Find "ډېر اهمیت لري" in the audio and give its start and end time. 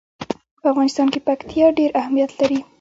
1.79-2.59